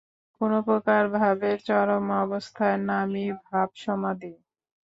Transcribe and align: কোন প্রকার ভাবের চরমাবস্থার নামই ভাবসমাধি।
কোন 0.41 0.51
প্রকার 0.67 1.01
ভাবের 1.15 1.57
চরমাবস্থার 1.67 2.75
নামই 2.89 3.27
ভাবসমাধি। 3.45 4.33